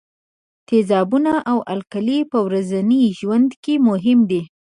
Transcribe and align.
تیزابونه 0.67 1.33
او 1.51 1.57
القلي 1.73 2.19
په 2.31 2.37
ورځني 2.47 3.01
ژوند 3.19 3.49
کې 3.63 3.73
مهم 3.87 4.19
دي. 4.29 4.41